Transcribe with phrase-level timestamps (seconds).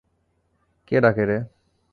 [0.87, 1.37] কে ডাকে রে?